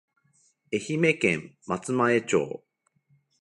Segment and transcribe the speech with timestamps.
[0.73, 2.63] 愛媛県松前町